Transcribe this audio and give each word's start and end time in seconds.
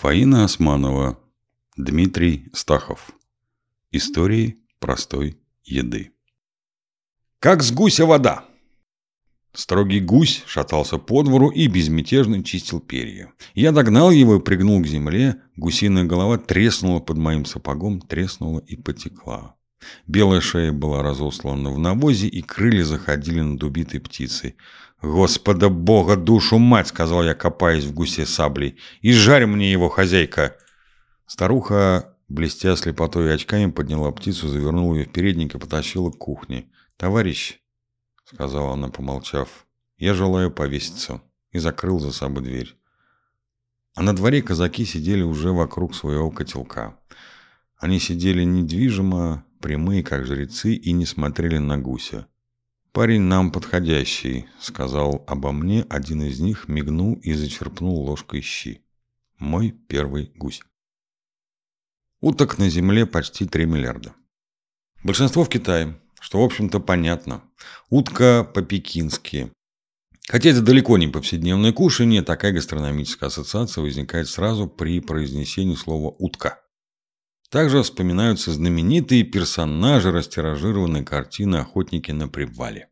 Фаина 0.00 0.44
Османова, 0.44 1.18
Дмитрий 1.76 2.50
Стахов. 2.52 3.10
Истории 3.90 4.58
простой 4.78 5.36
еды. 5.64 6.12
Как 7.40 7.64
с 7.64 7.72
гуся 7.72 8.06
вода. 8.06 8.44
Строгий 9.52 9.98
гусь 9.98 10.44
шатался 10.46 10.98
по 10.98 11.24
двору 11.24 11.50
и 11.50 11.66
безмятежно 11.66 12.44
чистил 12.44 12.78
перья. 12.78 13.32
Я 13.54 13.72
догнал 13.72 14.12
его 14.12 14.36
и 14.36 14.40
пригнул 14.40 14.80
к 14.80 14.86
земле. 14.86 15.42
Гусиная 15.56 16.04
голова 16.04 16.38
треснула 16.38 17.00
под 17.00 17.16
моим 17.16 17.44
сапогом, 17.44 18.00
треснула 18.00 18.60
и 18.60 18.76
потекла. 18.76 19.56
Белая 20.06 20.40
шея 20.40 20.70
была 20.70 21.02
разослана 21.02 21.70
в 21.70 21.78
навозе, 21.80 22.28
и 22.28 22.40
крылья 22.40 22.84
заходили 22.84 23.40
над 23.40 23.64
убитой 23.64 23.98
птицей. 23.98 24.54
«Господа 25.02 25.68
Бога, 25.68 26.16
душу 26.16 26.58
мать!»— 26.58 26.86
сказал 26.88 27.22
я, 27.22 27.34
копаясь 27.34 27.84
в 27.84 27.94
гусе 27.94 28.26
саблей. 28.26 28.78
«И 29.00 29.12
жарь 29.12 29.46
мне 29.46 29.70
его, 29.70 29.88
хозяйка!» 29.88 30.56
Старуха, 31.26 32.16
блестя 32.28 32.74
слепотой 32.74 33.28
и 33.28 33.32
очками, 33.32 33.70
подняла 33.70 34.10
птицу, 34.10 34.48
завернула 34.48 34.96
ее 34.96 35.04
в 35.04 35.12
передник 35.12 35.54
и 35.54 35.58
потащила 35.58 36.10
к 36.10 36.18
кухне. 36.18 36.66
«Товарищ!»— 36.96 37.60
сказала 38.24 38.72
она, 38.72 38.88
помолчав. 38.88 39.66
«Я 39.98 40.14
желаю 40.14 40.50
повеситься». 40.50 41.20
И 41.52 41.58
закрыл 41.58 41.98
за 41.98 42.12
собой 42.12 42.42
дверь. 42.42 42.76
А 43.94 44.02
на 44.02 44.14
дворе 44.14 44.42
казаки 44.42 44.84
сидели 44.84 45.22
уже 45.22 45.52
вокруг 45.52 45.94
своего 45.94 46.30
котелка. 46.30 46.98
Они 47.78 47.98
сидели 47.98 48.42
недвижимо, 48.44 49.46
прямые, 49.60 50.02
как 50.02 50.26
жрецы, 50.26 50.74
и 50.74 50.92
не 50.92 51.06
смотрели 51.06 51.56
на 51.56 51.78
гуся. 51.78 52.26
«Парень 52.98 53.20
нам 53.20 53.52
подходящий»,— 53.52 54.46
сказал 54.60 55.22
обо 55.28 55.52
мне 55.52 55.86
один 55.88 56.20
из 56.24 56.40
них, 56.40 56.66
мигнул 56.66 57.14
и 57.22 57.32
зачерпнул 57.32 58.02
ложкой 58.02 58.40
щи. 58.40 58.82
Мой 59.38 59.70
первый 59.70 60.32
гусь. 60.34 60.62
Уток 62.20 62.58
на 62.58 62.68
земле 62.68 63.06
почти 63.06 63.46
3 63.46 63.66
миллиарда. 63.66 64.14
Большинство 65.04 65.44
в 65.44 65.48
Китае, 65.48 65.96
что, 66.18 66.40
в 66.40 66.44
общем-то, 66.44 66.80
понятно. 66.80 67.44
Утка 67.88 68.42
по-пекински. 68.42 69.52
Хотя 70.28 70.50
это 70.50 70.60
далеко 70.60 70.98
не 70.98 71.06
повседневное 71.06 71.72
кушание, 71.72 72.22
такая 72.22 72.50
гастрономическая 72.50 73.28
ассоциация 73.28 73.82
возникает 73.82 74.26
сразу 74.26 74.66
при 74.66 74.98
произнесении 74.98 75.76
слова 75.76 76.16
«утка». 76.18 76.60
Также 77.50 77.82
вспоминаются 77.82 78.52
знаменитые 78.52 79.24
персонажи 79.24 80.12
растиражированной 80.12 81.02
картины 81.04 81.56
«Охотники 81.56 82.10
на 82.10 82.28
привале». 82.28 82.90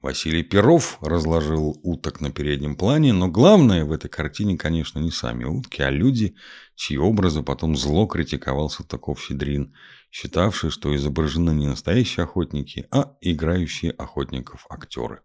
Василий 0.00 0.44
Перов 0.44 0.98
разложил 1.00 1.80
уток 1.82 2.20
на 2.20 2.30
переднем 2.30 2.76
плане, 2.76 3.12
но 3.12 3.26
главное 3.26 3.84
в 3.84 3.90
этой 3.90 4.08
картине, 4.08 4.56
конечно, 4.56 5.00
не 5.00 5.10
сами 5.10 5.42
утки, 5.42 5.82
а 5.82 5.90
люди, 5.90 6.36
чьи 6.76 6.96
образы 6.96 7.42
потом 7.42 7.76
зло 7.76 8.06
критиковал 8.06 8.70
Салтыков-Щедрин, 8.70 9.74
считавший, 10.12 10.70
что 10.70 10.94
изображены 10.94 11.50
не 11.50 11.66
настоящие 11.66 12.22
охотники, 12.22 12.86
а 12.92 13.16
играющие 13.20 13.90
охотников 13.90 14.66
актеры. 14.70 15.22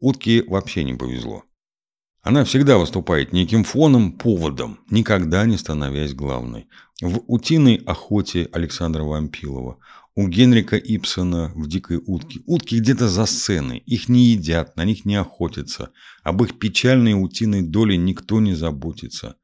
Утке 0.00 0.42
вообще 0.42 0.82
не 0.82 0.94
повезло. 0.94 1.44
Она 2.26 2.42
всегда 2.42 2.76
выступает 2.76 3.32
неким 3.32 3.62
фоном, 3.62 4.10
поводом, 4.10 4.80
никогда 4.90 5.46
не 5.46 5.56
становясь 5.56 6.12
главной. 6.12 6.66
В 7.00 7.22
«Утиной 7.28 7.76
охоте» 7.76 8.48
Александра 8.50 9.04
Вампилова, 9.04 9.78
у 10.16 10.26
Генрика 10.26 10.76
Ипсона 10.76 11.52
в 11.54 11.68
«Дикой 11.68 12.02
утке». 12.04 12.40
Утки 12.44 12.80
где-то 12.80 13.08
за 13.08 13.26
сценой, 13.26 13.78
их 13.78 14.08
не 14.08 14.24
едят, 14.24 14.76
на 14.76 14.84
них 14.84 15.04
не 15.04 15.14
охотятся. 15.14 15.90
Об 16.24 16.42
их 16.42 16.58
печальной 16.58 17.12
утиной 17.12 17.62
доле 17.62 17.96
никто 17.96 18.40
не 18.40 18.54
заботится. 18.54 19.36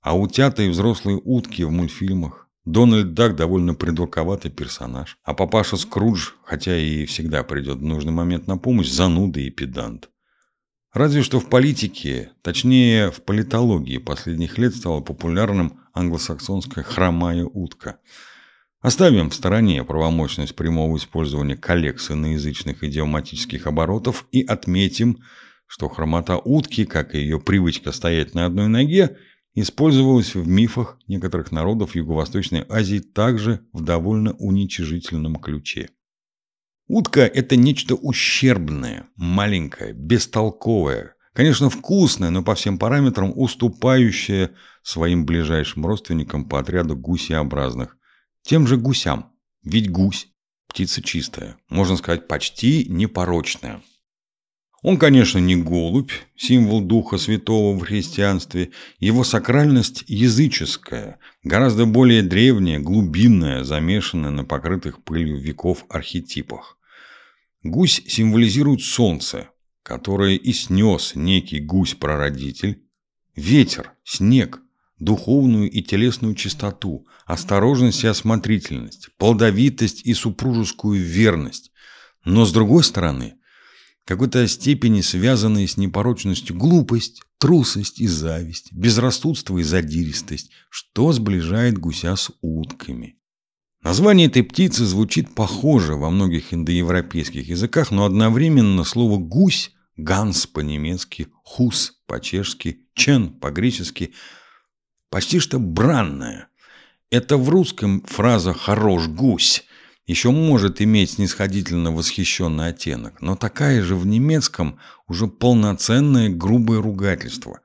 А 0.00 0.18
утята 0.18 0.64
и 0.64 0.68
взрослые 0.68 1.20
утки 1.22 1.62
в 1.62 1.70
мультфильмах. 1.70 2.48
Дональд 2.64 3.14
Дак 3.14 3.36
довольно 3.36 3.74
придурковатый 3.74 4.50
персонаж. 4.50 5.16
А 5.22 5.32
папаша 5.32 5.76
Скрудж, 5.76 6.30
хотя 6.42 6.76
и 6.76 7.06
всегда 7.06 7.44
придет 7.44 7.78
в 7.78 7.84
нужный 7.84 8.12
момент 8.12 8.48
на 8.48 8.58
помощь, 8.58 8.88
зануда 8.88 9.38
и 9.38 9.50
педант. 9.50 10.10
Разве 10.92 11.22
что 11.22 11.38
в 11.38 11.48
политике, 11.48 12.32
точнее 12.42 13.12
в 13.12 13.22
политологии 13.22 13.98
последних 13.98 14.58
лет 14.58 14.74
стала 14.74 15.00
популярным 15.00 15.78
англосаксонская 15.92 16.82
хромая 16.82 17.44
утка. 17.44 18.00
Оставим 18.80 19.30
в 19.30 19.34
стороне 19.34 19.84
правомощность 19.84 20.56
прямого 20.56 20.96
использования 20.96 21.56
коллекции 21.56 22.14
иноязычных 22.14 22.82
идиоматических 22.82 23.68
оборотов 23.68 24.26
и 24.32 24.42
отметим, 24.42 25.18
что 25.66 25.88
хромота 25.88 26.38
утки, 26.38 26.84
как 26.84 27.14
и 27.14 27.20
ее 27.20 27.38
привычка 27.38 27.92
стоять 27.92 28.34
на 28.34 28.46
одной 28.46 28.66
ноге, 28.66 29.16
использовалась 29.54 30.34
в 30.34 30.48
мифах 30.48 30.98
некоторых 31.06 31.52
народов 31.52 31.94
Юго-Восточной 31.94 32.64
Азии 32.68 32.98
также 32.98 33.60
в 33.72 33.82
довольно 33.82 34.32
уничижительном 34.32 35.36
ключе. 35.36 35.90
Утка– 36.92 37.20
это 37.34 37.54
нечто 37.54 37.94
ущербное, 37.94 39.06
маленькое, 39.14 39.92
бестолковое, 39.92 41.14
конечно, 41.34 41.70
вкусное, 41.70 42.30
но 42.30 42.42
по 42.42 42.56
всем 42.56 42.78
параметрам 42.78 43.32
уступающее 43.32 44.50
своим 44.82 45.24
ближайшим 45.24 45.86
родственникам 45.86 46.46
по 46.46 46.58
отряду 46.58 46.96
гусеобразных. 46.96 47.96
Тем 48.42 48.66
же 48.66 48.76
гусям. 48.76 49.30
Ведь 49.62 49.88
гусь– 49.88 50.26
птица 50.66 51.00
чистая, 51.00 51.58
можно 51.68 51.96
сказать, 51.96 52.26
почти 52.26 52.86
непорочная. 52.88 53.82
Он, 54.82 54.98
конечно, 54.98 55.38
не 55.38 55.54
голубь, 55.54 56.10
символ 56.34 56.80
Духа 56.80 57.18
Святого 57.18 57.78
в 57.78 57.84
христианстве. 57.84 58.72
Его 58.98 59.22
сакральность 59.22 60.02
языческая, 60.08 61.20
гораздо 61.44 61.86
более 61.86 62.22
древняя, 62.22 62.80
глубинная, 62.80 63.62
замешанная 63.62 64.30
на 64.30 64.44
покрытых 64.44 65.04
пылью 65.04 65.38
веков 65.38 65.84
архетипах. 65.88 66.78
Гусь 67.62 68.02
символизирует 68.06 68.80
солнце, 68.80 69.50
которое 69.82 70.36
и 70.36 70.52
снес 70.52 71.12
некий 71.14 71.60
гусь-прародитель, 71.60 72.82
ветер, 73.36 73.92
снег, 74.02 74.62
духовную 74.98 75.70
и 75.70 75.82
телесную 75.82 76.34
чистоту, 76.34 77.06
осторожность 77.26 78.04
и 78.04 78.06
осмотрительность, 78.06 79.10
плодовитость 79.18 80.06
и 80.06 80.14
супружескую 80.14 81.04
верность. 81.04 81.70
Но 82.24 82.46
с 82.46 82.52
другой 82.52 82.82
стороны, 82.82 83.34
какой-то 84.06 84.48
степени 84.48 85.02
связанные 85.02 85.68
с 85.68 85.76
непорочностью 85.76 86.56
глупость, 86.56 87.22
трусость 87.36 88.00
и 88.00 88.06
зависть, 88.06 88.72
безрассудство 88.72 89.58
и 89.58 89.62
задиристость, 89.62 90.50
что 90.70 91.12
сближает 91.12 91.78
гуся 91.78 92.16
с 92.16 92.30
утками. 92.40 93.19
Название 93.82 94.26
этой 94.26 94.42
птицы 94.42 94.84
звучит 94.84 95.34
похоже 95.34 95.94
во 95.94 96.10
многих 96.10 96.52
индоевропейских 96.52 97.48
языках, 97.48 97.90
но 97.90 98.04
одновременно 98.04 98.84
слово 98.84 99.16
«гусь»– 99.16 99.72
«ганс» 99.96 100.46
по-немецки, 100.46 101.28
«хус» 101.42 101.94
по-чешски, 102.06 102.80
«чен» 102.94 103.30
по-гречески– 103.30 104.12
почти 105.10 105.38
что 105.38 105.58
бранное. 105.58 106.48
Это 107.10 107.38
в 107.38 107.48
русском 107.48 108.02
фраза 108.02 108.52
«хорош 108.52 109.08
гусь» 109.08 109.64
еще 110.06 110.30
может 110.30 110.82
иметь 110.82 111.12
снисходительно 111.12 111.90
восхищенный 111.90 112.68
оттенок, 112.68 113.22
но 113.22 113.34
такая 113.34 113.82
же 113.82 113.96
в 113.96 114.06
немецком 114.06 114.78
уже 115.08 115.26
полноценное 115.26 116.28
грубое 116.28 116.82
ругательство. 116.82 117.60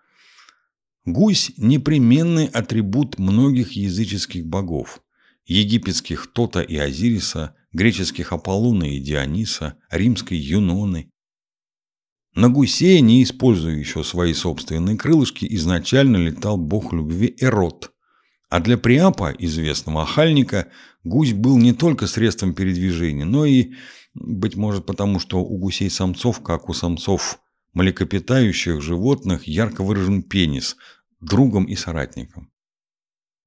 Гусь– 1.03 1.52
непременный 1.58 2.46
атрибут 2.46 3.20
многих 3.20 3.74
языческих 3.74 4.46
богов– 4.46 5.02
египетских 5.45 6.28
Тота 6.31 6.61
и 6.61 6.75
Азириса, 6.78 7.56
греческих 7.72 8.31
Аполлона 8.33 8.85
и 8.85 9.00
Диониса, 9.00 9.78
римской 9.89 10.38
Юноны. 10.38 11.11
На 12.33 12.50
гусе, 12.50 13.00
не 13.00 13.23
используя 13.23 13.75
еще 13.75 14.03
свои 14.03 14.34
собственные 14.34 14.97
крылышки, 14.97 15.47
изначально 15.51 16.17
летал 16.17 16.57
бог 16.57 16.91
любви 16.91 17.35
Эрот. 17.39 17.91
А 18.49 18.59
для 18.59 18.78
Приапа, 18.78 19.34
известного 19.37 20.03
охальника, 20.03 20.67
гусь 21.03 21.34
был 21.34 21.58
не 21.58 21.73
только 21.73 22.08
средством 22.08 22.53
передвижения, 22.53 23.25
но 23.25 23.46
и, 23.46 23.73
быть 24.14 24.55
может 24.55 24.85
потому, 24.85 25.20
что 25.20 25.40
у 25.40 25.58
гусей-самцов, 25.58 26.41
как 26.43 26.70
у 26.70 26.73
самцов 26.73 27.40
млекопитающих 27.73 28.81
животных, 28.81 29.47
ярко 29.47 29.84
выражен 29.84 30.23
пенис, 30.23 30.75
другом 31.20 31.66
и 31.66 31.75
соратником. 31.75 32.52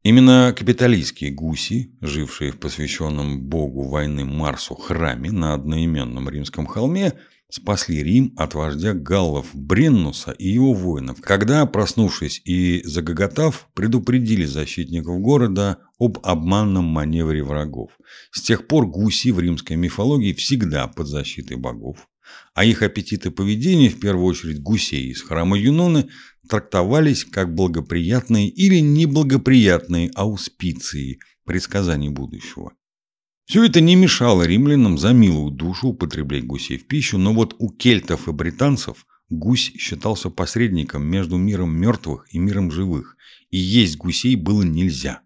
Именно 0.04 0.54
капиталистские 0.56 1.32
гуси, 1.32 1.92
жившие 2.00 2.52
в 2.52 2.58
посвященном 2.60 3.42
богу 3.42 3.88
войны 3.88 4.24
Марсу 4.24 4.76
храме 4.76 5.32
на 5.32 5.54
одноименном 5.54 6.28
римском 6.28 6.66
холме, 6.66 7.14
спасли 7.50 8.02
Рим 8.04 8.32
от 8.36 8.54
вождя 8.54 8.92
галлов 8.92 9.48
Бреннуса 9.54 10.30
и 10.32 10.48
его 10.48 10.72
воинов, 10.72 11.20
когда, 11.20 11.66
проснувшись 11.66 12.40
и 12.44 12.82
загоготав, 12.84 13.68
предупредили 13.74 14.44
защитников 14.44 15.20
города 15.20 15.78
об 15.98 16.18
обманном 16.22 16.84
маневре 16.84 17.42
врагов. 17.42 17.90
С 18.30 18.42
тех 18.42 18.68
пор 18.68 18.86
гуси 18.86 19.32
в 19.32 19.40
римской 19.40 19.76
мифологии 19.76 20.32
всегда 20.32 20.86
под 20.86 21.08
защитой 21.08 21.56
богов. 21.56 22.06
А 22.54 22.64
их 22.64 22.82
аппетиты 22.82 23.30
поведения, 23.30 23.88
в 23.88 24.00
первую 24.00 24.26
очередь 24.26 24.62
гусей 24.62 25.10
из 25.10 25.22
храма 25.22 25.58
Юноны, 25.58 26.08
трактовались 26.48 27.24
как 27.24 27.54
благоприятные 27.54 28.48
или 28.48 28.80
неблагоприятные 28.80 30.10
ауспиции 30.14 31.20
предсказаний 31.44 32.08
будущего. 32.08 32.72
Все 33.44 33.64
это 33.64 33.80
не 33.80 33.96
мешало 33.96 34.42
римлянам 34.42 34.98
за 34.98 35.12
милую 35.12 35.50
душу 35.50 35.88
употреблять 35.88 36.44
гусей 36.44 36.76
в 36.76 36.86
пищу, 36.86 37.16
но 37.16 37.32
вот 37.32 37.54
у 37.58 37.70
кельтов 37.70 38.28
и 38.28 38.32
британцев 38.32 39.06
гусь 39.30 39.72
считался 39.78 40.28
посредником 40.28 41.06
между 41.06 41.36
миром 41.36 41.74
мертвых 41.74 42.26
и 42.30 42.38
миром 42.38 42.70
живых, 42.70 43.16
и 43.50 43.56
есть 43.56 43.96
гусей 43.96 44.36
было 44.36 44.62
нельзя, 44.62 45.22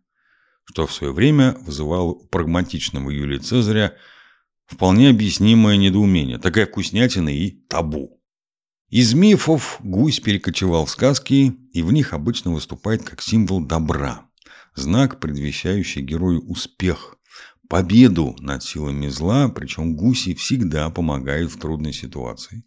что 0.64 0.86
в 0.86 0.92
свое 0.92 1.12
время 1.12 1.56
вызывало 1.62 2.10
у 2.10 2.26
прагматичного 2.26 3.10
Юлия 3.10 3.38
Цезаря 3.38 3.96
вполне 4.72 5.10
объяснимое 5.10 5.76
недоумение. 5.76 6.38
Такая 6.38 6.66
вкуснятина 6.66 7.28
и 7.28 7.50
табу. 7.68 8.20
Из 8.88 9.14
мифов 9.14 9.78
гусь 9.82 10.20
перекочевал 10.20 10.86
в 10.86 10.90
сказки, 10.90 11.54
и 11.72 11.82
в 11.82 11.92
них 11.92 12.12
обычно 12.12 12.52
выступает 12.52 13.02
как 13.02 13.22
символ 13.22 13.64
добра, 13.64 14.26
знак, 14.74 15.20
предвещающий 15.20 16.02
герою 16.02 16.40
успех, 16.46 17.16
победу 17.68 18.36
над 18.40 18.62
силами 18.62 19.08
зла, 19.08 19.48
причем 19.48 19.96
гуси 19.96 20.34
всегда 20.34 20.90
помогают 20.90 21.52
в 21.52 21.58
трудной 21.58 21.92
ситуации. 21.92 22.64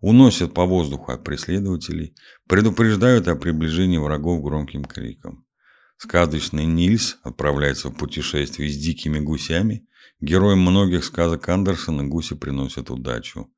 Уносят 0.00 0.54
по 0.54 0.64
воздуху 0.64 1.12
от 1.12 1.24
преследователей, 1.24 2.14
предупреждают 2.48 3.28
о 3.28 3.36
приближении 3.36 3.98
врагов 3.98 4.42
громким 4.42 4.84
криком. 4.84 5.44
Сказочный 5.98 6.66
Нильс 6.66 7.18
отправляется 7.22 7.88
в 7.88 7.96
путешествие 7.96 8.70
с 8.70 8.76
дикими 8.76 9.18
гусями. 9.18 9.86
Героям 10.20 10.60
многих 10.60 11.04
сказок 11.04 11.48
Андерсона 11.48 12.04
гуси 12.04 12.34
приносят 12.34 12.90
удачу. 12.90 13.48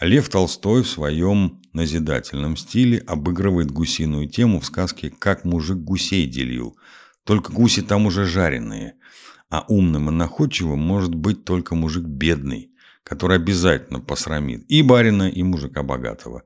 Лев 0.00 0.28
Толстой 0.28 0.82
в 0.82 0.88
своем 0.88 1.62
назидательном 1.72 2.56
стиле 2.56 2.98
обыгрывает 2.98 3.70
гусиную 3.70 4.28
тему 4.28 4.60
в 4.60 4.66
сказке 4.66 5.10
«Как 5.10 5.44
мужик 5.44 5.78
гусей 5.78 6.26
делил». 6.26 6.76
Только 7.24 7.52
гуси 7.52 7.82
там 7.82 8.06
уже 8.06 8.24
жареные– 8.24 8.94
а 9.48 9.64
умным 9.68 10.10
и 10.10 10.12
находчивым 10.12 10.80
может 10.80 11.14
быть 11.14 11.44
только 11.44 11.74
мужик 11.74 12.04
бедный, 12.04 12.70
который 13.02 13.36
обязательно 13.36 14.00
посрамит 14.00 14.64
и 14.68 14.82
барина, 14.82 15.28
и 15.28 15.42
мужика 15.42 15.82
богатого. 15.82 16.42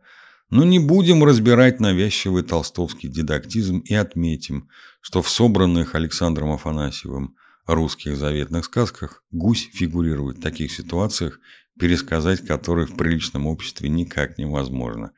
Но 0.51 0.65
не 0.65 0.79
будем 0.79 1.25
разбирать 1.25 1.81
навязчивый 1.81 2.43
толстовский 2.43 3.09
дидактизм 3.09 3.79
и 3.79 3.95
отметим, 3.95 4.69
что 5.01 5.23
в 5.23 5.31
собранных 5.31 5.95
Александром 5.95 6.53
Афанасьевым 6.53 7.37
русских 7.67 8.17
заветных 8.17 8.65
сказках 8.65 9.25
гусь 9.31 9.71
фигурирует 9.73 10.39
в 10.39 10.43
таких 10.43 10.73
ситуациях, 10.73 11.41
пересказать 11.79 12.47
которые 12.47 12.87
в 12.87 12.97
приличном 12.97 13.47
обществе 13.47 13.89
никак 13.89 14.39
невозможно. 14.39 15.13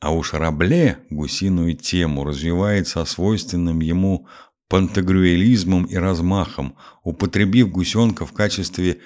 А 0.00 0.14
уж 0.14 0.34
Рабле 0.34 0.98
гусиную 1.10 1.76
тему 1.76 2.24
развивает 2.24 2.86
со 2.86 3.04
свойственным 3.04 3.80
ему 3.80 4.28
пантагрюэлизмом 4.68 5.84
и 5.84 5.96
размахом, 5.96 6.76
употребив 7.02 7.70
гусенка 7.70 8.26
в 8.26 8.32
качестве... 8.32 9.00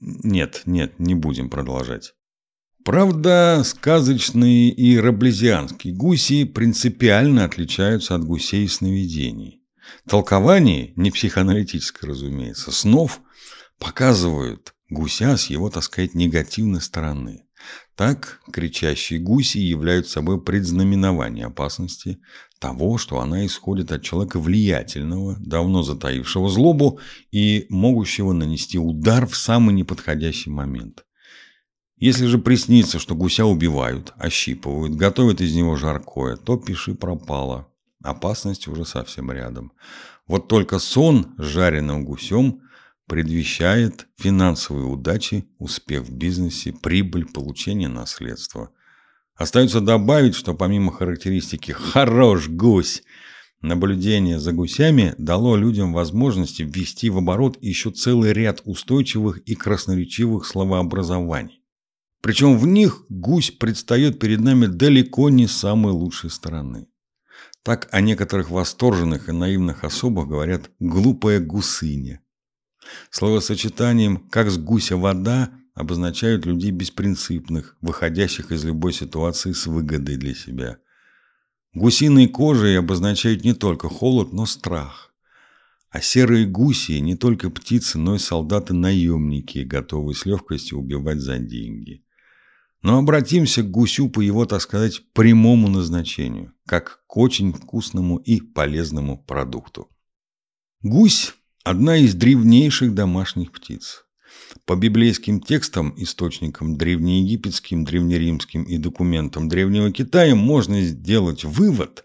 Нет, 0.00 0.62
нет, 0.66 0.98
не 0.98 1.14
будем 1.14 1.50
продолжать. 1.50 2.14
Правда, 2.84 3.62
сказочные 3.64 4.70
и 4.70 4.98
раблезианские 4.98 5.94
гуси 5.94 6.44
принципиально 6.44 7.44
отличаются 7.44 8.16
от 8.16 8.24
гусей 8.24 8.68
сновидений. 8.68 9.61
Толкование, 10.08 10.92
не 10.96 11.10
психоаналитическое, 11.10 12.10
разумеется, 12.10 12.72
снов 12.72 13.20
показывают 13.78 14.74
гуся 14.88 15.36
с 15.36 15.46
его, 15.46 15.70
так 15.70 15.82
сказать, 15.82 16.14
негативной 16.14 16.80
стороны. 16.80 17.44
Так, 17.94 18.40
кричащие 18.52 19.20
гуси 19.20 19.58
являются 19.58 20.14
собой 20.14 20.42
предзнаменование 20.42 21.46
опасности, 21.46 22.20
того, 22.58 22.96
что 22.96 23.20
она 23.20 23.44
исходит 23.44 23.92
от 23.92 24.02
человека 24.02 24.38
влиятельного, 24.38 25.36
давно 25.40 25.82
затаившего 25.82 26.48
злобу 26.48 27.00
и 27.30 27.66
могущего 27.68 28.32
нанести 28.32 28.78
удар 28.78 29.26
в 29.26 29.36
самый 29.36 29.74
неподходящий 29.74 30.50
момент. 30.50 31.04
Если 31.96 32.26
же 32.26 32.38
приснится, 32.38 32.98
что 32.98 33.14
гуся 33.14 33.44
убивают, 33.44 34.12
ощипывают, 34.16 34.94
готовят 34.94 35.40
из 35.40 35.54
него 35.54 35.76
жаркое, 35.76 36.36
то 36.36 36.56
пиши 36.56 36.94
пропало. 36.94 37.68
Опасность 38.02 38.68
уже 38.68 38.84
совсем 38.84 39.30
рядом. 39.30 39.72
Вот 40.26 40.48
только 40.48 40.78
сон 40.78 41.34
с 41.38 41.42
жареным 41.42 42.04
гусем 42.04 42.62
предвещает 43.06 44.06
финансовые 44.16 44.86
удачи, 44.86 45.46
успех 45.58 46.02
в 46.02 46.12
бизнесе, 46.12 46.72
прибыль, 46.72 47.26
получение 47.26 47.88
наследства– 47.88 48.70
Остается 49.42 49.80
добавить, 49.80 50.34
что 50.34 50.54
помимо 50.54 50.92
характеристики 50.92 51.72
«хорош 51.72 52.48
гусь», 52.48 53.02
наблюдение 53.60 54.38
за 54.38 54.52
гусями 54.52 55.14
дало 55.18 55.56
людям 55.56 55.92
возможность 55.92 56.60
ввести 56.60 57.10
в 57.10 57.18
оборот 57.18 57.56
еще 57.60 57.90
целый 57.90 58.32
ряд 58.32 58.60
устойчивых 58.64 59.38
и 59.38 59.54
красноречивых 59.54 60.46
словообразований. 60.46 61.62
Причем 62.20 62.56
в 62.56 62.66
них 62.66 63.04
гусь 63.08 63.50
предстает 63.50 64.20
перед 64.20 64.40
нами 64.40 64.66
далеко 64.66 65.28
не 65.30 65.48
с 65.48 65.56
самой 65.56 65.92
лучшей 65.92 66.30
стороны. 66.30 66.86
Так 67.62 67.88
о 67.92 68.00
некоторых 68.00 68.50
восторженных 68.50 69.28
и 69.28 69.32
наивных 69.32 69.84
особах 69.84 70.26
говорят 70.26 70.70
«глупая 70.80 71.38
гусыня». 71.38 72.20
Словосочетанием 73.10 74.16
«как 74.30 74.50
с 74.50 74.58
гуся 74.58 74.96
вода» 74.96 75.50
обозначают 75.74 76.44
людей 76.44 76.72
беспринципных, 76.72 77.76
выходящих 77.80 78.50
из 78.50 78.64
любой 78.64 78.92
ситуации 78.92 79.52
с 79.52 79.66
выгодой 79.66 80.16
для 80.16 80.34
себя. 80.34 80.78
Гусиной 81.72 82.26
кожей 82.26 82.78
обозначают 82.78 83.44
не 83.44 83.54
только 83.54 83.88
холод, 83.88 84.32
но 84.32 84.44
страх. 84.44 85.14
А 85.88 86.00
серые 86.00 86.46
гуси 86.46 86.92
не 86.98 87.16
только 87.16 87.48
птицы, 87.48 87.98
но 87.98 88.16
и 88.16 88.18
солдаты-наемники, 88.18 89.58
готовые 89.60 90.16
с 90.16 90.26
легкостью 90.26 90.78
убивать 90.78 91.20
за 91.20 91.38
деньги. 91.38 92.04
Но 92.82 92.98
обратимся 92.98 93.62
к 93.62 93.70
гусю 93.70 94.08
по 94.08 94.20
его, 94.20 94.44
так 94.44 94.60
сказать, 94.60 95.02
прямому 95.12 95.68
назначению, 95.68 96.52
как 96.66 97.04
к 97.06 97.16
очень 97.16 97.52
вкусному 97.52 98.16
и 98.16 98.40
полезному 98.40 99.22
продукту. 99.22 99.88
Гусь– 100.82 101.34
одна 101.64 101.96
из 101.96 102.14
древнейших 102.14 102.92
домашних 102.92 103.52
птиц. 103.52 104.04
По 104.66 104.74
библейским 104.74 105.40
текстам, 105.40 105.94
источникам 105.96 106.76
древнеегипетским, 106.76 107.84
древнеримским 107.84 108.64
и 108.64 108.78
документам 108.78 109.48
Древнего 109.48 109.92
Китая 109.92 110.34
можно 110.34 110.82
сделать 110.82 111.44
вывод, 111.44 112.04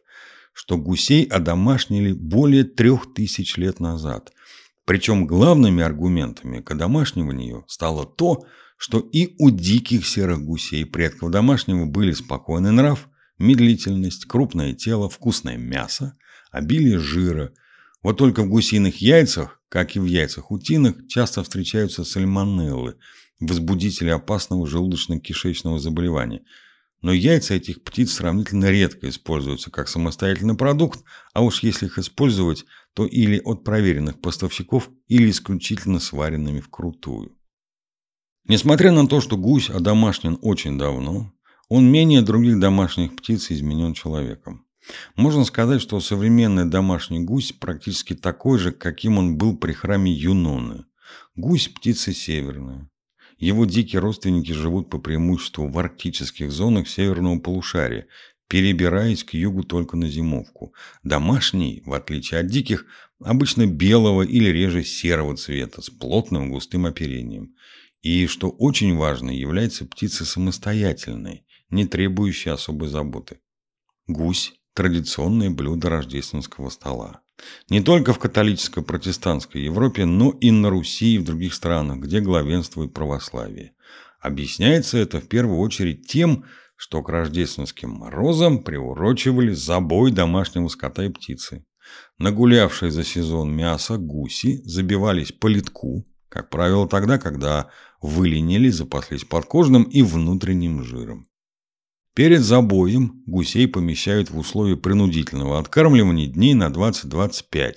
что 0.54 0.78
гусей 0.78 1.24
одомашнили 1.24 2.14
более 2.14 2.64
трех 2.64 3.14
тысяч 3.16 3.58
лет 3.58 3.80
назад. 3.80 4.32
Причем 4.86 5.26
главными 5.26 5.84
аргументами 5.84 6.62
к 6.62 6.70
одомашниванию 6.70 7.66
стало 7.68 8.06
то, 8.06 8.42
что 8.42 8.48
и 9.00 9.36
у 9.40 9.50
диких 9.50 10.08
серых 10.08 10.44
гусей 10.44 10.86
предков 10.86 11.32
домашнего 11.32 11.86
были 11.86 12.12
спокойный 12.12 12.72
нрав, 12.72 13.10
медлительность, 13.40 14.26
крупное 14.26 14.74
тело, 14.74 15.10
вкусное 15.10 15.58
мясо, 15.58 16.18
обилие 16.52 17.00
жира. 17.00 17.54
Вот 18.04 18.18
только 18.18 18.44
в 18.44 18.50
гусиных 18.50 19.02
яйцах 19.02 19.58
как 19.70 19.96
и 19.96 20.00
в 20.00 20.06
яйцах 20.06 20.52
утиных, 20.52 21.08
часто 21.08 21.44
встречаются 21.44 22.04
сальмонеллы, 22.04 22.98
возбудители 23.40 24.10
опасного 24.10 24.66
желудочно-кишечного 24.66 25.80
заболевания. 25.80 26.44
Но 27.02 27.14
яйца 27.14 27.54
этих 27.54 27.84
птиц 27.84 28.14
сравнительно 28.14 28.72
редко 28.72 29.08
используются 29.10 29.70
как 29.70 29.88
самостоятельный 29.88 30.56
продукт, 30.56 31.04
а 31.34 31.44
уж 31.44 31.62
если 31.62 31.86
их 31.86 32.00
использовать, 32.00 32.66
то 32.94 33.06
или 33.06 33.40
от 33.44 33.64
проверенных 33.64 34.20
поставщиков, 34.20 34.90
или 35.08 35.30
исключительно 35.30 36.00
сваренными 36.00 36.60
вкрутую. 36.60 37.38
Несмотря 38.48 38.92
на 38.92 39.08
то, 39.08 39.20
что 39.20 39.36
гусь 39.36 39.70
одомашнен 39.70 40.38
очень 40.42 40.78
давно, 40.78 41.34
он 41.68 41.92
менее 41.92 42.22
других 42.22 42.60
домашних 42.60 43.16
птиц 43.18 43.52
изменен 43.52 43.94
человеком. 43.94 44.66
Можно 45.18 45.44
сказать, 45.44 45.82
что 45.82 46.00
современный 46.00 46.64
домашний 46.64 47.20
гусь 47.20 47.52
практически 47.52 48.16
такой 48.16 48.58
же, 48.58 48.72
каким 48.72 49.18
он 49.18 49.38
был 49.38 49.58
при 49.58 49.74
храме 49.74 50.14
Юноны. 50.14 50.86
Гусь– 51.36 51.68
птица 51.76 52.14
северная. 52.14 52.90
Его 53.38 53.66
дикие 53.66 54.00
родственники 54.00 54.54
живут 54.54 54.90
по 54.90 54.98
преимуществу 54.98 55.68
в 55.68 55.78
арктических 55.78 56.50
зонах 56.50 56.88
северного 56.88 57.40
полушария, 57.40 58.08
перебираясь 58.48 59.26
к 59.26 59.34
югу 59.34 59.64
только 59.64 59.98
на 59.98 60.08
зимовку. 60.08 60.74
Домашний, 61.04 61.84
в 61.86 61.92
отличие 61.92 62.40
от 62.40 62.48
диких, 62.48 62.86
обычно 63.22 63.68
белого 63.68 64.22
или 64.22 64.50
реже 64.50 64.86
серого 64.86 65.36
цвета, 65.36 65.82
с 65.82 65.90
плотным 65.90 66.50
густым 66.50 66.86
оперением. 66.86 67.54
И, 68.08 68.26
что 68.28 68.50
очень 68.52 68.96
важно, 68.96 69.32
является 69.32 69.84
птицей 69.84 70.26
самостоятельной, 70.26 71.46
не 71.70 71.86
требующей 71.86 72.54
особой 72.54 72.88
заботы. 72.88 73.42
Гусь 74.08 74.54
традиционные 74.74 75.50
блюда 75.50 75.90
рождественского 75.90 76.70
стола. 76.70 77.20
Не 77.70 77.82
только 77.82 78.14
в 78.14 78.20
католической 78.20 78.82
протестантской 78.82 79.64
Европе, 79.64 80.06
но 80.06 80.30
и 80.30 80.52
на 80.52 80.70
Руси 80.70 81.16
и 81.16 81.18
в 81.18 81.26
других 81.26 81.54
странах, 81.54 81.98
где 81.98 82.22
главенствует 82.22 82.94
православие. 82.94 83.74
Объясняется 84.22 84.98
это 84.98 85.20
в 85.20 85.28
первую 85.28 85.60
очередь 85.60 86.08
тем, 86.08 86.46
что 86.78 87.04
к 87.04 87.10
рождественским 87.10 87.90
морозам 87.90 88.64
приурочивали 88.64 89.52
забой 89.52 90.14
домашнего 90.14 90.70
скота 90.70 91.04
и 91.04 91.10
птицы. 91.10 91.66
Нагулявшие 92.20 92.90
за 92.90 93.04
сезон 93.04 93.54
мясо 93.54 93.98
гуси 93.98 94.62
забивались 94.64 95.34
по 95.34 95.48
литку, 95.48 96.06
как 96.30 96.50
правило, 96.50 96.88
тогда, 96.88 97.18
когда 97.18 97.70
выленили, 98.02 98.70
запаслись 98.70 99.24
подкожным 99.24 99.84
и 99.84 100.02
внутренним 100.02 100.84
жиром. 100.84 101.28
Перед 102.14 102.42
забоем 102.42 103.22
гусей 103.28 103.68
помещают 103.68 104.32
в 104.32 104.40
условия 104.40 104.76
принудительного 104.76 105.60
откармливания 105.60 106.26
дней 106.26 106.56
на 106.56 106.70
20-25, 106.70 107.76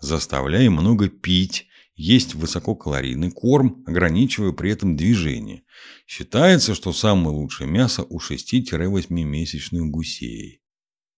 заставляя 0.00 0.70
много 0.70 1.10
пить, 1.10 1.66
есть 1.94 2.34
высококалорийный 2.34 3.30
корм, 3.30 3.84
ограничивая 3.86 4.52
при 4.52 4.70
этом 4.70 4.96
движение. 4.96 5.64
Считается, 6.06 6.74
что 6.74 6.94
самое 6.94 7.36
лучшее 7.36 7.68
мясо 7.68 8.02
у 8.08 8.18
6-8 8.18 9.06
месячных 9.10 9.90
гусей. 9.90 10.61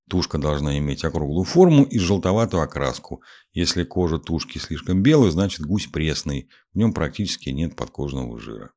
Тушка 0.08 0.38
должна 0.38 0.78
иметь 0.78 1.04
округлую 1.04 1.44
форму 1.44 1.84
и 1.84 1.98
желтоватую 1.98 2.62
окраску. 2.62 3.22
Если 3.52 3.84
кожа 3.84 4.18
тушки 4.18 4.58
слишком 4.58 5.02
белая, 5.02 5.30
значит 5.30 5.66
гусь 5.66 5.86
пресный, 5.86 6.50
в 6.72 6.78
нем 6.78 6.92
практически 6.92 7.48
нет 7.48 7.74
подкожного 7.74 8.38
жира. 8.38 8.72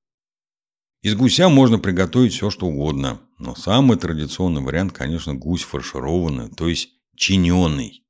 Из 1.01 1.15
гуся 1.15 1.49
можно 1.49 1.79
приготовить 1.79 2.33
все, 2.33 2.49
что 2.49 2.67
угодно, 2.67 3.21
но 3.37 3.55
самый 3.55 3.97
традиционный 3.97 4.61
вариант, 4.61 4.93
конечно, 4.93 5.35
гусь 5.35 5.63
фаршированный, 5.63 6.49
то 6.49 6.67
есть 6.67 6.89
чиненный. 7.15 8.03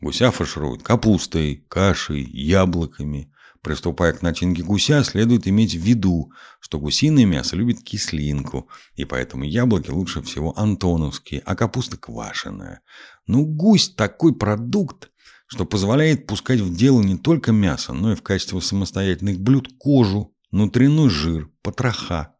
Гуся 0.00 0.30
фаршируют 0.30 0.82
капустой, 0.82 1.64
кашей, 1.68 2.22
яблоками. 2.22 3.32
Приступая 3.66 4.12
к 4.12 4.22
начинке 4.22 4.62
гуся, 4.62 5.02
следует 5.02 5.48
иметь 5.48 5.74
в 5.74 5.80
виду, 5.80 6.30
что 6.60 6.78
гусиное 6.78 7.24
мясо 7.24 7.56
любит 7.56 7.82
кислинку, 7.82 8.68
и 8.94 9.04
поэтому 9.04 9.42
яблоки 9.42 9.90
лучше 9.90 10.22
всего 10.22 10.56
антоновские, 10.56 11.42
а 11.44 11.56
капуста 11.56 11.96
квашеная. 11.96 12.82
Но 13.26 13.42
гусь 13.42 13.92
такой 13.92 14.36
продукт, 14.36 15.10
что 15.48 15.66
позволяет 15.66 16.28
пускать 16.28 16.60
в 16.60 16.76
дело 16.76 17.02
не 17.02 17.18
только 17.18 17.50
мясо, 17.50 17.92
но 17.92 18.12
и 18.12 18.14
в 18.14 18.22
качестве 18.22 18.60
самостоятельных 18.60 19.40
блюд 19.40 19.66
кожу, 19.80 20.32
внутренний 20.52 21.08
жир, 21.08 21.50
потроха. 21.62 22.36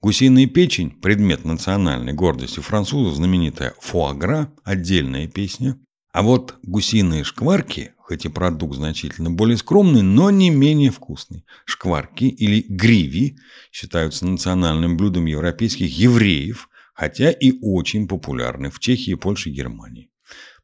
Гусиная 0.00 0.46
печень– 0.46 0.98
предмет 1.02 1.44
национальной 1.44 2.14
гордости 2.14 2.60
французов, 2.60 3.16
знаменитая 3.16 3.74
фуагра– 3.80 4.50
отдельная 4.64 5.28
песня, 5.28 5.78
а 6.12 6.22
вот 6.22 6.58
гусиные 6.62 7.24
шкварки, 7.24 7.94
хоть 7.96 8.26
и 8.26 8.28
продукт 8.28 8.76
значительно 8.76 9.30
более 9.30 9.56
скромный, 9.56 10.02
но 10.02 10.30
не 10.30 10.50
менее 10.50 10.90
вкусный. 10.90 11.46
Шкварки 11.64 12.24
или 12.24 12.64
гриви 12.68 13.38
считаются 13.72 14.26
национальным 14.26 14.98
блюдом 14.98 15.24
европейских 15.24 15.98
евреев, 15.98 16.68
хотя 16.92 17.30
и 17.30 17.58
очень 17.62 18.06
популярны 18.06 18.70
в 18.70 18.78
Чехии, 18.78 19.14
Польше 19.14 19.48
и 19.48 19.54
Германии. 19.54 20.10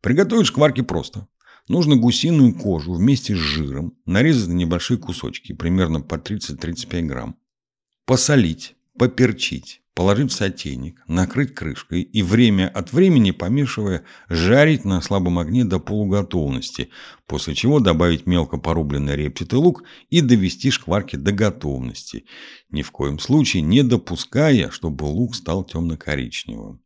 Приготовить 0.03 0.47
шкварки 0.47 0.83
просто. 0.83 1.27
Нужно 1.67 1.97
гусиную 1.97 2.55
кожу 2.55 2.93
вместе 2.93 3.35
с 3.35 3.39
жиром 3.39 3.95
нарезать 4.05 4.49
на 4.49 4.53
небольшие 4.53 4.99
кусочки, 4.99 5.55
примерно 5.55 6.03
по 6.03 6.17
30-35 6.17 7.03
грамм. 7.03 7.37
Посолить, 8.05 8.77
поперчить, 8.99 9.83
положить 9.99 10.31
в 10.31 10.37
сотейник, 10.37 11.03
накрыть 11.09 11.57
крышкой 11.57 12.03
и 12.03 12.23
время 12.23 12.69
от 12.69 12.93
времени, 12.93 13.33
помешивая, 13.33 14.05
жарить 14.29 14.85
на 14.85 15.01
слабом 15.01 15.41
огне 15.41 15.65
до 15.65 15.81
полуготовности, 15.81 16.91
после 17.27 17.57
чего 17.57 17.81
добавить 17.81 18.25
мелко 18.25 18.59
порубленный 18.59 19.17
репчатый 19.17 19.59
лук 19.59 19.83
и 20.09 20.21
довести 20.21 20.71
шкварки 20.71 21.17
до 21.17 21.33
готовности, 21.33 22.27
ни 22.71 22.83
в 22.83 22.93
коем 22.93 23.19
случае 23.19 23.63
не 23.63 23.83
допуская, 23.83 24.71
чтобы 24.71 25.03
лук 25.03 25.35
стал 25.35 25.65
темно-коричневым. 25.65 26.81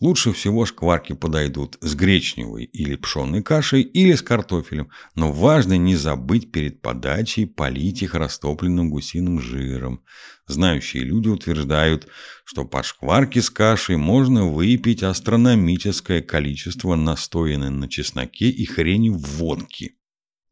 Лучше 0.00 0.32
всего 0.32 0.64
шкварки 0.64 1.12
подойдут 1.12 1.76
с 1.82 1.94
гречневой 1.94 2.64
или 2.64 2.96
пшенной 2.96 3.42
кашей 3.42 3.82
или 3.82 4.14
с 4.14 4.22
картофелем, 4.22 4.88
но 5.14 5.30
важно 5.30 5.76
не 5.76 5.94
забыть 5.94 6.50
перед 6.50 6.80
подачей 6.80 7.46
полить 7.46 8.00
их 8.02 8.14
растопленным 8.14 8.88
гусиным 8.88 9.40
жиром. 9.40 10.02
Знающие 10.46 11.02
люди 11.04 11.28
утверждают, 11.28 12.08
что 12.44 12.64
по 12.64 12.82
шкварке 12.82 13.42
с 13.42 13.50
кашей 13.50 13.96
можно 13.96 14.46
выпить 14.46 15.02
астрономическое 15.02 16.22
количество 16.22 16.94
настоянной 16.94 17.68
на 17.68 17.86
чесноке 17.86 18.48
и 18.48 18.64
хрени 18.64 19.10
водки. 19.10 19.98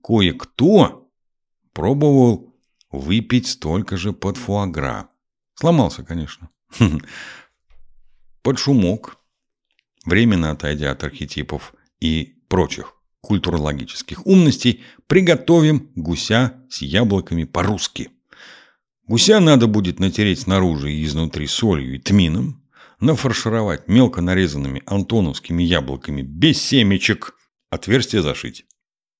Кое-кто 0.05 1.11
пробовал 1.73 2.55
выпить 2.90 3.47
столько 3.47 3.97
же 3.97 4.12
под 4.12 4.37
фуагра. 4.37 5.09
Сломался, 5.55 6.05
конечно. 6.05 6.50
Под 8.43 8.59
шумок 8.59 9.19
временно 10.09 10.50
отойдя 10.50 10.91
от 10.91 11.05
архетипов 11.05 11.75
и 12.00 12.35
прочих 12.49 12.95
культурологических 13.21 14.27
умностей, 14.27 14.83
приготовим 15.07 15.91
гуся 15.95 16.55
с 16.71 16.83
яблоками 16.83 17.45
по-русски. 17.45 18.11
Гуся 19.07 19.41
надо 19.41 19.67
будет 19.67 20.00
натереть 20.00 20.41
снаружи 20.41 20.93
и 20.93 21.05
изнутри 21.05 21.47
солью 21.47 21.97
и 21.97 21.99
тмином, 21.99 22.62
нафаршировать 23.00 23.88
мелко 23.88 24.21
нарезанными 24.21 24.83
антоновскими 24.87 25.62
яблоками 25.62 26.23
без 26.23 26.61
семечек, 26.61 27.35
отверстие 27.71 28.23
зашить. 28.23 28.67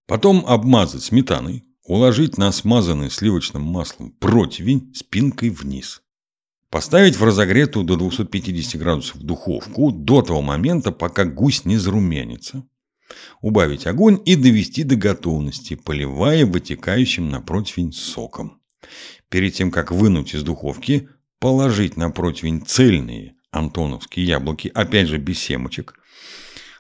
Потом 0.07 0.45
обмазать 0.47 1.05
сметаной, 1.05 1.65
уложить 1.85 2.39
на 2.39 2.53
смазанный 2.53 3.11
сливочным 3.11 3.63
маслом 3.63 4.13
противень 4.13 4.93
спинкой 4.95 5.51
вниз. 5.51 6.03
Поставить 6.71 7.17
в 7.17 7.25
разогретую 7.25 7.85
до 7.85 7.97
250 7.97 8.81
градусов 8.81 9.19
духовку 9.19 9.91
до 9.91 10.21
того 10.21 10.43
момента, 10.43 10.93
пока 10.93 11.25
гусь 11.25 11.65
не 11.65 11.79
зарумянится. 11.79 12.65
Убавить 13.41 13.87
огонь 13.87 14.21
и 14.27 14.37
довести 14.37 14.83
до 14.85 14.97
готовности, 14.97 15.77
поливая 15.77 16.45
вытекающим 16.45 17.31
на 17.31 17.41
противень 17.41 17.93
соком. 17.93 18.61
Перед 19.31 19.55
тем, 19.55 19.71
как 19.71 19.93
вынуть 19.93 20.35
из 20.35 20.43
духовки, 20.43 21.09
положить 21.39 21.97
на 21.97 22.11
противень 22.11 22.65
цельные 22.67 23.35
антоновские 23.51 24.27
яблоки, 24.27 24.71
опять 24.75 25.09
же 25.09 25.17
без 25.17 25.39
семечек. 25.39 25.95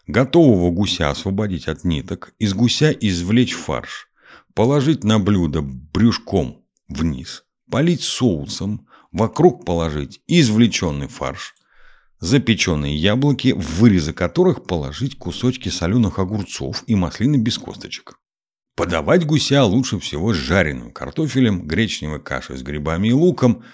Готового 0.06 0.70
гуся 0.70 1.10
освободить 1.10 1.66
от 1.66 1.84
ниток, 1.84 2.34
из 2.38 2.52
гуся 2.52 2.90
извлечь 2.90 3.54
фарш, 3.54 4.08
положить 4.54 5.02
на 5.02 5.18
блюдо 5.18 5.62
брюшком 5.62 6.64
вниз, 6.88 7.44
полить 7.70 8.02
соусом, 8.02 8.87
вокруг 9.12 9.64
положить 9.64 10.20
извлеченный 10.26 11.08
фарш, 11.08 11.54
запеченные 12.20 12.96
яблоки, 12.96 13.52
в 13.52 13.78
вырезы 13.78 14.12
которых 14.12 14.66
положить 14.66 15.18
кусочки 15.18 15.68
соленых 15.68 16.18
огурцов 16.18 16.84
и 16.86 16.94
маслины 16.94 17.36
без 17.36 17.58
косточек. 17.58 18.18
Подавать 18.76 19.26
гуся 19.26 19.64
лучше 19.64 19.98
всего 19.98 20.32
с 20.32 20.36
жареным 20.36 20.92
картофелем, 20.92 21.66
гречневой 21.66 22.22
кашей 22.22 22.56
с 22.56 22.62
грибами 22.62 23.08
и 23.08 23.12
луком. 23.12 23.64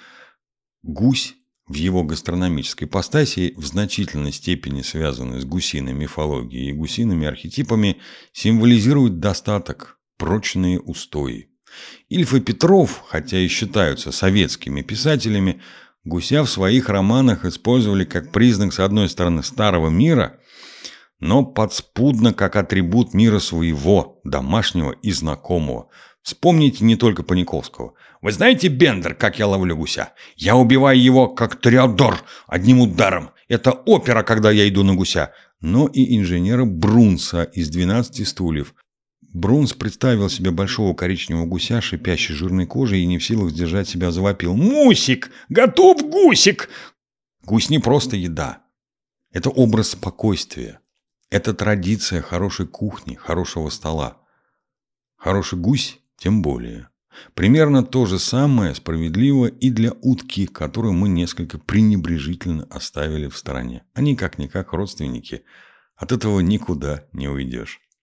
Гусь 0.83 1.35
в 1.67 1.75
его 1.75 2.05
гастрономической 2.05 2.89
постаси, 2.89 3.55
в 3.57 3.67
значительной 3.67 4.33
степени 4.33 4.83
связанной 4.83 5.41
с 5.41 5.45
гусиной 5.45 5.93
мифологией 5.93 6.71
и 6.71 6.73
гусиными 6.73 7.27
архетипами, 7.27 7.99
символизирует 8.33 9.19
достаток, 9.19 9.99
прочные 10.17 10.81
устои. 10.81 11.51
Ильф 12.09 12.35
и 12.35 12.41
Петров, 12.41 13.05
хотя 13.09 13.39
и 13.39 13.49
считаются 13.49 14.13
советскими 14.13 14.83
писателями, 14.83 15.61
Гуся 16.05 16.43
в 16.43 16.51
своих 16.51 16.91
романах 16.91 17.47
использовали 17.47 18.05
как 18.05 18.31
признак, 18.31 18.75
с 18.75 18.81
одной 18.81 19.09
стороны, 19.09 19.43
старого 19.43 19.89
мира, 19.89 20.39
но 21.19 21.47
подспудно 21.47 22.35
как 22.35 22.57
атрибут 22.57 23.15
мира 23.15 23.39
своего, 23.39 24.21
домашнего 24.23 24.93
и 24.93 25.13
знакомого. 25.13 25.89
Вспомните 26.23 26.85
не 26.85 26.97
только 26.97 27.23
Паниковского. 27.23 27.95
Вы 28.21 28.33
знаете, 28.33 28.69
Бендер, 28.69 29.15
как 29.15 29.39
я 29.39 29.47
ловлю 29.47 29.77
гуся? 29.77 30.13
Я 30.37 30.57
убиваю 30.57 31.01
его, 31.01 31.29
как 31.29 31.61
Триодор, 31.61 32.23
одним 32.47 32.81
ударом. 32.81 33.31
Это 33.49 33.73
опера, 33.73 34.23
когда 34.23 34.51
я 34.51 34.69
иду 34.69 34.83
на 34.83 34.95
гуся. 34.95 35.33
Но 35.61 35.87
и 35.87 36.19
инженера 36.19 36.67
Брунса 36.67 37.45
из 37.45 37.75
«12 37.75 38.25
стульев». 38.27 38.75
Брунс 39.35 39.73
представил 39.73 40.31
себе 40.31 40.53
большого 40.53 40.95
коричневого 40.95 41.45
гуся, 41.45 41.81
шипящей 41.81 42.37
жирной 42.37 42.67
кожей, 42.67 43.01
и 43.01 43.07
не 43.07 43.19
в 43.19 43.25
силах 43.25 43.51
сдержать 43.51 43.89
себя 43.89 44.13
завопил. 44.13 44.55
«Мусик! 44.55 45.31
Готов 45.49 46.09
гусик!» 46.09 46.71
Гусь 47.43 47.69
не 47.69 47.81
просто 47.81 48.17
еда. 48.17 48.63
Это 49.33 49.51
образ 49.51 49.91
спокойствия. 49.91 50.79
Это 51.31 51.53
традиция 51.53 52.23
хорошей 52.23 52.69
кухни, 52.69 53.17
хорошего 53.17 53.71
стола. 53.71 54.19
Хороший 55.17 55.59
гусь 55.59 55.99
тем 56.17 56.41
более. 56.41 56.89
Примерно 57.35 57.83
то 57.83 58.07
же 58.07 58.21
самое 58.21 58.73
справедливо 58.73 59.47
и 59.47 59.71
для 59.71 59.93
утки, 60.01 60.47
которую 60.47 60.95
мы 60.95 61.09
несколько 61.09 61.59
пренебрежительно 61.59 62.69
оставили 62.71 63.27
в 63.27 63.37
стороне. 63.37 63.83
Они 63.95 64.15
как-никак 64.15 64.73
родственники. 64.73 65.43
От 65.97 66.13
этого 66.13 66.39
никуда 66.39 67.05
не 67.13 67.29
уйдешь. 67.29 67.81